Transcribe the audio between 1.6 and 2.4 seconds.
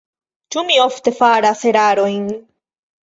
erarojn?